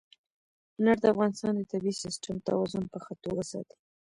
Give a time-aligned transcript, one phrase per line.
[0.79, 3.77] انار د افغانستان د طبعي سیسټم توازن په ښه توګه ساتي.